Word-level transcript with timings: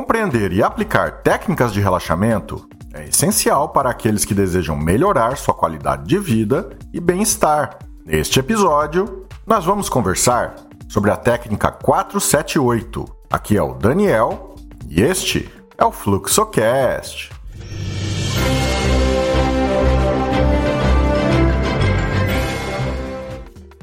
Compreender 0.00 0.50
e 0.54 0.62
aplicar 0.62 1.20
técnicas 1.20 1.74
de 1.74 1.80
relaxamento 1.82 2.66
é 2.94 3.08
essencial 3.08 3.68
para 3.68 3.90
aqueles 3.90 4.24
que 4.24 4.32
desejam 4.32 4.74
melhorar 4.74 5.36
sua 5.36 5.52
qualidade 5.52 6.04
de 6.04 6.18
vida 6.18 6.70
e 6.90 6.98
bem-estar. 6.98 7.78
Neste 8.06 8.40
episódio, 8.40 9.26
nós 9.46 9.62
vamos 9.66 9.90
conversar 9.90 10.56
sobre 10.88 11.10
a 11.10 11.16
técnica 11.18 11.70
478. 11.70 13.04
Aqui 13.30 13.58
é 13.58 13.62
o 13.62 13.74
Daniel 13.74 14.54
e 14.88 15.02
este 15.02 15.52
é 15.76 15.84
o 15.84 15.92
FluxoCast. 15.92 17.30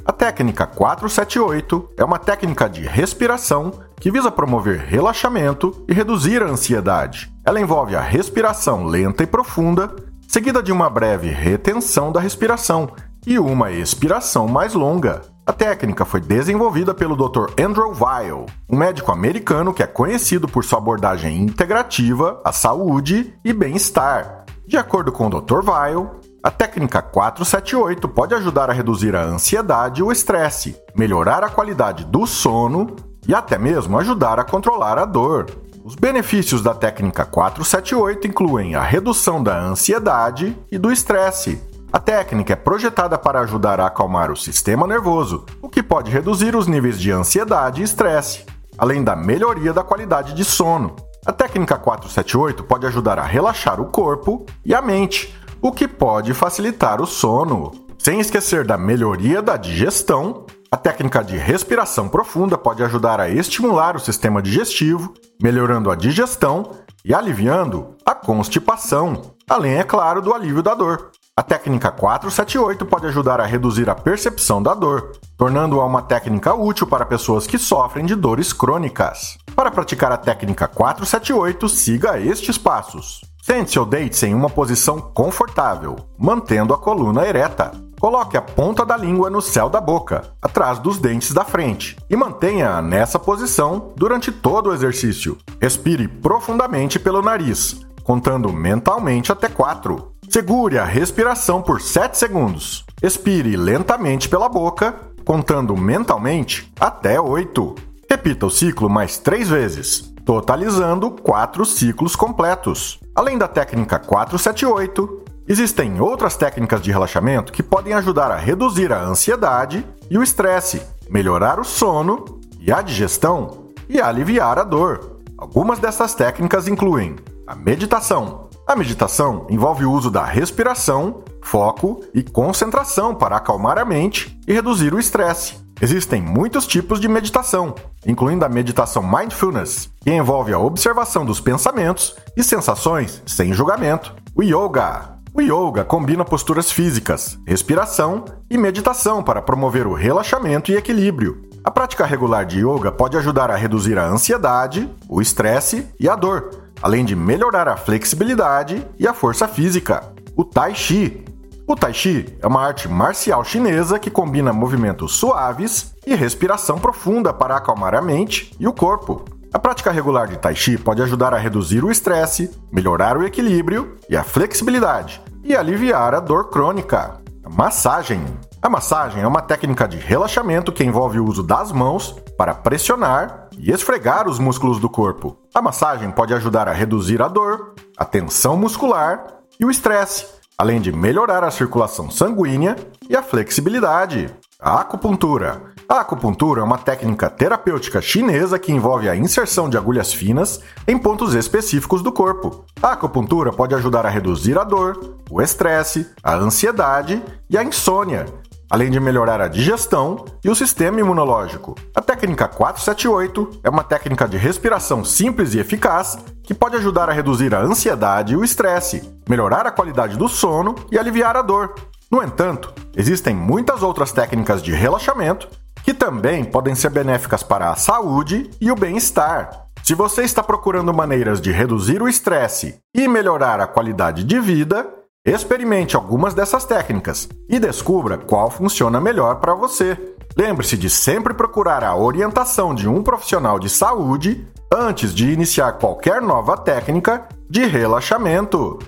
A 0.07 0.13
técnica 0.13 0.65
478 0.65 1.89
é 1.97 2.05
uma 2.05 2.17
técnica 2.17 2.69
de 2.69 2.81
respiração 2.81 3.73
que 3.99 4.09
visa 4.09 4.31
promover 4.31 4.79
relaxamento 4.79 5.83
e 5.85 5.93
reduzir 5.93 6.41
a 6.41 6.47
ansiedade. 6.47 7.29
Ela 7.45 7.59
envolve 7.59 7.93
a 7.93 7.99
respiração 7.99 8.85
lenta 8.85 9.23
e 9.23 9.27
profunda, 9.27 9.93
seguida 10.25 10.63
de 10.63 10.71
uma 10.71 10.89
breve 10.89 11.27
retenção 11.27 12.09
da 12.09 12.21
respiração 12.21 12.89
e 13.25 13.37
uma 13.37 13.69
expiração 13.69 14.47
mais 14.47 14.73
longa. 14.73 15.23
A 15.45 15.51
técnica 15.51 16.05
foi 16.05 16.21
desenvolvida 16.21 16.93
pelo 16.93 17.17
Dr. 17.17 17.51
Andrew 17.61 17.93
Weil, 17.93 18.45
um 18.69 18.77
médico 18.77 19.11
americano 19.11 19.73
que 19.73 19.83
é 19.83 19.87
conhecido 19.87 20.47
por 20.47 20.63
sua 20.63 20.77
abordagem 20.79 21.37
integrativa 21.37 22.41
à 22.45 22.53
saúde 22.53 23.33
e 23.43 23.51
bem-estar. 23.51 24.45
De 24.65 24.77
acordo 24.77 25.11
com 25.11 25.27
o 25.27 25.41
Dr. 25.41 25.69
Weil, 25.69 26.19
a 26.47 26.51
técnica 26.51 27.01
478 27.01 28.07
pode 28.07 28.33
ajudar 28.33 28.69
a 28.69 28.73
reduzir 28.73 29.13
a 29.17 29.21
ansiedade 29.21 29.99
e 29.99 30.03
o 30.03 30.13
estresse, 30.13 30.77
melhorar 30.95 31.43
a 31.43 31.49
qualidade 31.49 32.05
do 32.05 32.25
sono 32.25 32.95
e 33.27 33.35
até 33.35 33.57
mesmo 33.57 33.99
ajudar 33.99 34.39
a 34.39 34.45
controlar 34.45 34.97
a 34.97 35.03
dor. 35.03 35.47
Os 35.83 35.93
benefícios 35.95 36.61
da 36.61 36.73
técnica 36.73 37.25
478 37.25 38.27
incluem 38.27 38.75
a 38.75 38.81
redução 38.81 39.43
da 39.43 39.59
ansiedade 39.59 40.57
e 40.71 40.77
do 40.77 40.89
estresse. 40.89 41.61
A 41.91 41.99
técnica 41.99 42.53
é 42.53 42.55
projetada 42.55 43.17
para 43.17 43.41
ajudar 43.41 43.81
a 43.81 43.87
acalmar 43.87 44.31
o 44.31 44.37
sistema 44.37 44.87
nervoso, 44.87 45.45
o 45.61 45.67
que 45.67 45.83
pode 45.83 46.09
reduzir 46.09 46.55
os 46.55 46.65
níveis 46.65 46.97
de 46.97 47.11
ansiedade 47.11 47.81
e 47.81 47.83
estresse, 47.83 48.45
além 48.77 49.03
da 49.03 49.17
melhoria 49.17 49.73
da 49.73 49.83
qualidade 49.83 50.33
de 50.33 50.45
sono. 50.45 50.95
A 51.25 51.33
técnica 51.33 51.77
478 51.77 52.63
pode 52.63 52.85
ajudar 52.85 53.19
a 53.19 53.23
relaxar 53.23 53.81
o 53.81 53.87
corpo 53.87 54.45
e 54.63 54.73
a 54.73 54.81
mente, 54.81 55.35
o 55.67 55.71
que 55.71 55.85
pode 55.85 56.33
facilitar 56.33 57.01
o 57.01 57.05
sono. 57.05 57.73
Sem 57.99 58.21
esquecer 58.21 58.65
da 58.65 58.77
melhoria 58.77 59.41
da 59.41 59.57
digestão, 59.57 60.45
a 60.71 60.77
técnica 60.77 61.21
de 61.21 61.35
respiração 61.35 62.07
profunda 62.07 62.57
pode 62.57 62.81
ajudar 62.83 63.19
a 63.19 63.29
estimular 63.29 63.93
o 63.93 63.99
sistema 63.99 64.41
digestivo, 64.41 65.13
melhorando 65.41 65.91
a 65.91 65.95
digestão 65.95 66.71
e 67.03 67.13
aliviando 67.13 67.95
a 68.05 68.15
constipação, 68.15 69.33
além, 69.49 69.75
é 69.75 69.83
claro, 69.83 70.21
do 70.21 70.33
alívio 70.33 70.63
da 70.63 70.73
dor. 70.73 71.11
A 71.35 71.43
técnica 71.43 71.91
478 71.91 72.85
pode 72.85 73.07
ajudar 73.07 73.41
a 73.41 73.45
reduzir 73.45 73.89
a 73.89 73.95
percepção 73.95 74.63
da 74.63 74.73
dor, 74.73 75.11
tornando-a 75.37 75.85
uma 75.85 76.01
técnica 76.01 76.53
útil 76.53 76.87
para 76.87 77.05
pessoas 77.05 77.45
que 77.45 77.57
sofrem 77.57 78.05
de 78.05 78.15
dores 78.15 78.53
crônicas. 78.53 79.37
Para 79.53 79.69
praticar 79.69 80.13
a 80.13 80.17
técnica 80.17 80.65
478, 80.65 81.67
siga 81.67 82.19
estes 82.19 82.57
passos. 82.57 83.19
Sente-se 83.47 83.79
ou 83.79 83.85
deite-se 83.85 84.25
em 84.25 84.33
uma 84.35 84.49
posição 84.49 84.99
confortável, 84.99 85.95
mantendo 86.17 86.73
a 86.73 86.77
coluna 86.77 87.25
ereta. 87.25 87.71
Coloque 87.97 88.35
a 88.35 88.41
ponta 88.41 88.85
da 88.85 88.97
língua 88.97 89.29
no 89.29 89.41
céu 89.41 89.69
da 89.69 89.79
boca, 89.79 90.33
atrás 90.41 90.79
dos 90.79 90.99
dentes 90.99 91.31
da 91.31 91.45
frente, 91.45 91.95
e 92.09 92.15
mantenha-a 92.17 92.81
nessa 92.81 93.17
posição 93.17 93.93
durante 93.95 94.33
todo 94.33 94.69
o 94.69 94.73
exercício. 94.73 95.37
Respire 95.61 96.09
profundamente 96.09 96.99
pelo 96.99 97.21
nariz, 97.21 97.79
contando 98.03 98.51
mentalmente 98.51 99.31
até 99.31 99.47
4. 99.47 100.11
Segure 100.27 100.77
a 100.77 100.83
respiração 100.83 101.61
por 101.61 101.79
7 101.79 102.17
segundos. 102.17 102.83
Expire 103.01 103.55
lentamente 103.55 104.27
pela 104.27 104.49
boca, 104.49 104.93
contando 105.23 105.73
mentalmente 105.77 106.69
até 106.77 107.17
8. 107.17 107.75
Repita 108.09 108.45
o 108.45 108.51
ciclo 108.51 108.89
mais 108.89 109.17
3 109.17 109.47
vezes, 109.47 110.13
totalizando 110.27 111.09
4 111.09 111.63
ciclos 111.63 112.13
completos. 112.13 112.99
Além 113.15 113.37
da 113.37 113.47
técnica 113.47 113.97
478, 113.97 115.23
existem 115.47 116.01
outras 116.01 116.35
técnicas 116.35 116.81
de 116.81 116.91
relaxamento 116.91 117.53
que 117.53 117.63
podem 117.63 117.93
ajudar 117.93 118.29
a 118.29 118.35
reduzir 118.35 118.91
a 118.91 119.01
ansiedade 119.01 119.87
e 120.11 120.17
o 120.17 120.21
estresse, 120.21 120.81
melhorar 121.09 121.61
o 121.61 121.63
sono 121.63 122.41
e 122.59 122.73
a 122.73 122.81
digestão 122.81 123.69
e 123.87 124.01
aliviar 124.01 124.59
a 124.59 124.65
dor. 124.65 125.21
Algumas 125.37 125.79
dessas 125.79 126.13
técnicas 126.13 126.67
incluem 126.67 127.15
a 127.47 127.55
meditação. 127.55 128.49
A 128.67 128.75
meditação 128.75 129.47
envolve 129.49 129.85
o 129.85 129.91
uso 129.93 130.11
da 130.11 130.25
respiração, 130.25 131.23
foco 131.41 132.01
e 132.13 132.21
concentração 132.21 133.15
para 133.15 133.37
acalmar 133.37 133.77
a 133.77 133.85
mente 133.85 134.37
e 134.45 134.51
reduzir 134.51 134.93
o 134.93 134.99
estresse. 134.99 135.66
Existem 135.79 136.21
muitos 136.21 136.65
tipos 136.65 136.99
de 136.99 137.07
meditação, 137.07 137.75
incluindo 138.05 138.43
a 138.43 138.49
meditação 138.49 139.03
mindfulness, 139.03 139.89
que 140.01 140.11
envolve 140.11 140.51
a 140.51 140.59
observação 140.59 141.23
dos 141.23 141.39
pensamentos 141.39 142.15
e 142.35 142.43
sensações 142.43 143.21
sem 143.27 143.53
julgamento. 143.53 144.15
O 144.35 144.41
yoga. 144.41 145.17
O 145.33 145.41
yoga 145.41 145.85
combina 145.85 146.25
posturas 146.25 146.71
físicas, 146.71 147.37
respiração 147.45 148.25
e 148.49 148.57
meditação 148.57 149.21
para 149.21 149.41
promover 149.41 149.85
o 149.85 149.93
relaxamento 149.93 150.71
e 150.71 150.75
equilíbrio. 150.75 151.47
A 151.63 151.69
prática 151.69 152.07
regular 152.07 152.43
de 152.43 152.59
yoga 152.59 152.91
pode 152.91 153.15
ajudar 153.17 153.51
a 153.51 153.55
reduzir 153.55 153.99
a 153.99 154.07
ansiedade, 154.07 154.89
o 155.07 155.21
estresse 155.21 155.85
e 155.99 156.09
a 156.09 156.15
dor, 156.15 156.49
além 156.81 157.05
de 157.05 157.15
melhorar 157.15 157.67
a 157.67 157.77
flexibilidade 157.77 158.83
e 158.97 159.07
a 159.07 159.13
força 159.13 159.47
física. 159.47 160.03
O 160.35 160.43
tai 160.43 160.73
chi 160.73 161.23
o 161.67 161.75
Tai 161.75 161.93
Chi 161.93 162.37
é 162.41 162.47
uma 162.47 162.65
arte 162.65 162.87
marcial 162.87 163.43
chinesa 163.43 163.99
que 163.99 164.09
combina 164.09 164.53
movimentos 164.53 165.17
suaves 165.17 165.93
e 166.05 166.15
respiração 166.15 166.79
profunda 166.79 167.33
para 167.33 167.57
acalmar 167.57 167.93
a 167.93 168.01
mente 168.01 168.55
e 168.57 168.65
o 168.65 168.71
corpo. 168.71 169.25
A 169.53 169.59
prática 169.59 169.91
regular 169.91 170.27
de 170.27 170.37
Tai 170.37 170.55
Chi 170.55 170.77
pode 170.77 171.01
ajudar 171.01 171.33
a 171.33 171.37
reduzir 171.37 171.83
o 171.83 171.91
estresse, 171.91 172.49
melhorar 172.71 173.17
o 173.17 173.25
equilíbrio 173.25 173.97
e 174.09 174.15
a 174.15 174.23
flexibilidade 174.23 175.21
e 175.43 175.53
aliviar 175.53 176.15
a 176.15 176.21
dor 176.21 176.49
crônica. 176.49 177.19
A 177.43 177.49
massagem. 177.49 178.23
A 178.61 178.69
massagem 178.69 179.21
é 179.21 179.27
uma 179.27 179.41
técnica 179.41 179.85
de 179.89 179.97
relaxamento 179.97 180.71
que 180.71 180.85
envolve 180.85 181.19
o 181.19 181.25
uso 181.25 181.43
das 181.43 181.73
mãos 181.73 182.15
para 182.37 182.53
pressionar 182.55 183.49
e 183.57 183.71
esfregar 183.71 184.29
os 184.29 184.39
músculos 184.39 184.79
do 184.79 184.89
corpo. 184.89 185.37
A 185.53 185.61
massagem 185.61 186.11
pode 186.11 186.33
ajudar 186.33 186.69
a 186.69 186.73
reduzir 186.73 187.21
a 187.21 187.27
dor, 187.27 187.73
a 187.97 188.05
tensão 188.05 188.55
muscular 188.55 189.41
e 189.59 189.65
o 189.65 189.71
estresse 189.71 190.36
além 190.59 190.81
de 190.81 190.91
melhorar 190.91 191.43
a 191.43 191.51
circulação 191.51 192.09
sanguínea 192.09 192.75
e 193.07 193.15
a 193.15 193.21
flexibilidade. 193.21 194.27
A 194.59 194.81
acupuntura. 194.81 195.61
A 195.87 195.99
acupuntura 195.99 196.61
é 196.61 196.63
uma 196.63 196.79
técnica 196.79 197.29
terapêutica 197.29 198.01
chinesa 198.01 198.57
que 198.57 198.71
envolve 198.71 199.07
a 199.07 199.15
inserção 199.15 199.69
de 199.69 199.77
agulhas 199.77 200.11
finas 200.11 200.59
em 200.87 200.97
pontos 200.97 201.35
específicos 201.35 202.01
do 202.01 202.11
corpo. 202.11 202.65
A 202.81 202.93
acupuntura 202.93 203.53
pode 203.53 203.75
ajudar 203.75 204.05
a 204.05 204.09
reduzir 204.09 204.57
a 204.57 204.63
dor, 204.63 205.19
o 205.29 205.41
estresse, 205.41 206.09
a 206.23 206.35
ansiedade 206.35 207.23
e 207.47 207.55
a 207.55 207.63
insônia, 207.63 208.25
além 208.69 208.89
de 208.89 208.99
melhorar 208.99 209.39
a 209.39 209.47
digestão 209.47 210.25
e 210.43 210.49
o 210.49 210.55
sistema 210.55 210.99
imunológico. 210.99 211.75
A 211.95 212.01
técnica 212.01 212.47
478 212.47 213.61
é 213.63 213.69
uma 213.69 213.83
técnica 213.83 214.27
de 214.27 214.37
respiração 214.37 215.05
simples 215.05 215.53
e 215.53 215.59
eficaz 215.59 216.17
que 216.43 216.55
pode 216.55 216.75
ajudar 216.77 217.09
a 217.09 217.13
reduzir 217.13 217.53
a 217.53 217.61
ansiedade 217.61 218.33
e 218.33 218.35
o 218.35 218.43
estresse, 218.43 219.16
melhorar 219.29 219.65
a 219.65 219.71
qualidade 219.71 220.17
do 220.17 220.27
sono 220.27 220.75
e 220.91 220.97
aliviar 220.97 221.35
a 221.35 221.41
dor. 221.41 221.73
No 222.11 222.23
entanto, 222.23 222.73
existem 222.95 223.35
muitas 223.35 223.83
outras 223.83 224.11
técnicas 224.11 224.61
de 224.61 224.71
relaxamento 224.71 225.47
que 225.83 225.93
também 225.93 226.43
podem 226.43 226.75
ser 226.75 226.89
benéficas 226.89 227.43
para 227.43 227.69
a 227.69 227.75
saúde 227.75 228.49
e 228.59 228.71
o 228.71 228.75
bem-estar. 228.75 229.67
Se 229.83 229.93
você 229.93 230.23
está 230.23 230.43
procurando 230.43 230.93
maneiras 230.93 231.39
de 231.39 231.51
reduzir 231.51 232.01
o 232.01 232.09
estresse 232.09 232.79
e 232.95 233.07
melhorar 233.07 233.59
a 233.59 233.67
qualidade 233.67 234.23
de 234.23 234.39
vida, 234.39 234.97
Experimente 235.27 235.97
algumas 235.97 236.33
dessas 236.33 236.63
técnicas 236.63 237.27
e 237.49 237.59
descubra 237.59 238.17
qual 238.17 238.49
funciona 238.49 239.01
melhor 239.01 239.41
para 239.41 239.53
você. 239.53 240.15
Lembre-se 240.37 240.77
de 240.77 240.89
sempre 240.89 241.33
procurar 241.33 241.83
a 241.83 241.93
orientação 241.97 242.73
de 242.73 242.87
um 242.87 243.03
profissional 243.03 243.59
de 243.59 243.69
saúde 243.69 244.47
antes 244.73 245.13
de 245.13 245.29
iniciar 245.29 245.73
qualquer 245.73 246.21
nova 246.21 246.55
técnica 246.55 247.27
de 247.49 247.65
relaxamento. 247.65 248.79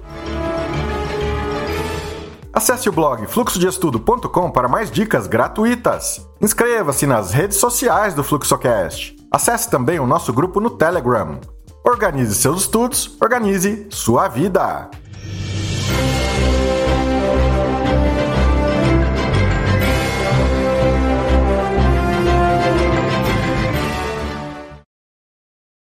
Acesse 2.59 2.89
o 2.89 2.91
blog 2.91 3.25
fluxodeestudo.com 3.25 4.51
para 4.51 4.67
mais 4.67 4.91
dicas 4.91 5.27
gratuitas. 5.27 6.27
Inscreva-se 6.41 7.07
nas 7.07 7.31
redes 7.31 7.57
sociais 7.57 8.13
do 8.13 8.21
Fluxocast. 8.21 9.15
Acesse 9.31 9.69
também 9.69 9.97
o 9.97 10.05
nosso 10.05 10.33
grupo 10.33 10.59
no 10.59 10.69
Telegram. 10.69 11.39
Organize 11.85 12.35
seus 12.35 12.63
estudos, 12.63 13.15
organize 13.21 13.87
sua 13.89 14.27
vida. 14.27 14.89